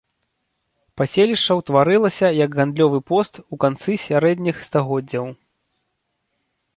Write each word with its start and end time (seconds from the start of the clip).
Паселішча 0.99 1.57
ўтварылася 1.59 2.27
як 2.45 2.57
гандлёвы 2.59 2.99
пост 3.11 3.33
у 3.41 3.55
канцы 3.65 3.91
сярэдніх 4.07 4.57
стагоддзяў. 4.69 5.25